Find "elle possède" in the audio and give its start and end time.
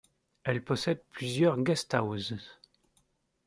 0.45-1.03